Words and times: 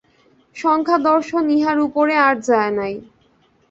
সাংখ্যদর্শন 0.55 1.45
ইহার 1.55 1.77
উপরে 1.87 2.13
আর 2.27 2.35
যায় 2.47 2.71
নাই। 2.79 2.93